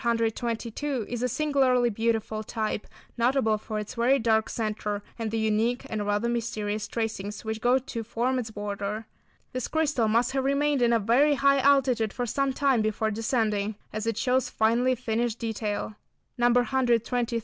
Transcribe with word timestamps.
122 0.01 1.05
is 1.07 1.21
a 1.21 1.27
singularly 1.27 1.91
beautiful 1.91 2.41
type, 2.41 2.87
notable 3.19 3.59
for 3.59 3.77
its 3.77 3.93
very 3.93 4.17
dark 4.17 4.49
centre, 4.49 5.03
and 5.19 5.29
the 5.29 5.37
unique 5.37 5.85
and 5.91 6.07
rather 6.07 6.27
mysterious 6.27 6.87
tracings 6.87 7.45
which 7.45 7.61
go 7.61 7.77
to 7.77 8.01
form 8.03 8.39
its 8.39 8.49
border. 8.49 9.05
This 9.53 9.67
crystal 9.67 10.07
must 10.07 10.31
have 10.31 10.43
remained 10.43 10.81
in 10.81 10.91
a 10.91 10.97
very 10.97 11.35
high 11.35 11.59
altitude 11.59 12.13
for 12.13 12.25
some 12.25 12.51
time 12.51 12.81
before 12.81 13.11
descending 13.11 13.75
as 13.93 14.07
it 14.07 14.17
shows 14.17 14.49
finely 14.49 14.95
finished 14.95 15.37
detail. 15.37 15.93
[Illustration: 16.39 16.77
102. 16.79 16.95
A 16.95 16.99
feathery 17.07 17.25
type. 17.27 17.39